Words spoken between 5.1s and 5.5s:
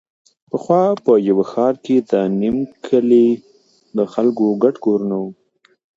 وو.